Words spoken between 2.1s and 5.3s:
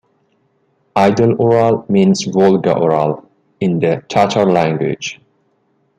"Volga-Ural" in the Tatar language.